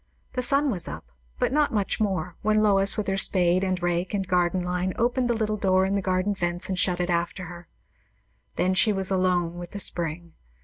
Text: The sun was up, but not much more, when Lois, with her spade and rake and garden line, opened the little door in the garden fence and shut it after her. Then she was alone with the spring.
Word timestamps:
The 0.33 0.41
sun 0.41 0.71
was 0.71 0.87
up, 0.87 1.11
but 1.37 1.53
not 1.53 1.71
much 1.71 1.99
more, 2.01 2.35
when 2.41 2.63
Lois, 2.63 2.97
with 2.97 3.05
her 3.05 3.17
spade 3.17 3.63
and 3.63 3.79
rake 3.83 4.15
and 4.15 4.27
garden 4.27 4.63
line, 4.63 4.93
opened 4.95 5.29
the 5.29 5.35
little 5.35 5.57
door 5.57 5.85
in 5.85 5.93
the 5.93 6.01
garden 6.01 6.33
fence 6.33 6.67
and 6.69 6.79
shut 6.79 6.99
it 6.99 7.11
after 7.11 7.45
her. 7.45 7.67
Then 8.55 8.73
she 8.73 8.91
was 8.91 9.11
alone 9.11 9.59
with 9.59 9.73
the 9.73 9.79
spring. 9.79 10.33